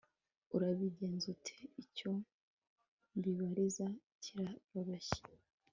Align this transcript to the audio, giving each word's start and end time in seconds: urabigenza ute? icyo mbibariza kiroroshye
urabigenza 0.55 1.25
ute? 1.33 1.57
icyo 1.83 2.11
mbibariza 3.15 3.87
kiroroshye 4.21 5.21